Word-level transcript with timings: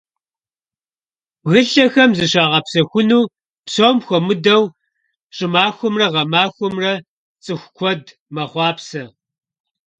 Bgılhexem 1.43 2.11
zışağepsexunu, 2.17 3.19
psom 3.65 3.97
xuemıdeu 4.05 4.63
ş'ımaxuemre 5.35 6.07
ğemaxuemre, 6.13 6.93
ts'ıxu 7.43 7.67
kued 7.77 8.05
mexhuapse. 8.35 9.03